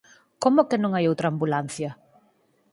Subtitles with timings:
[0.43, 1.91] Como que non hai outra ambulancia?